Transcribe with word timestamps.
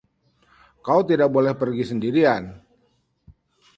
Kau 0.85 0.99
tidak 1.09 1.29
boleh 1.35 1.53
pergi 1.61 1.83
sendirian. 1.93 2.43